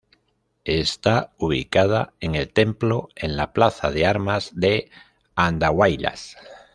Está 0.65 1.31
ubicada 1.37 2.15
en 2.21 2.33
El 2.33 2.49
templo 2.51 3.09
en 3.15 3.37
la 3.37 3.53
plaza 3.53 3.91
de 3.91 4.07
armas 4.07 4.49
de 4.55 4.89
Andahuaylas. 5.35 6.37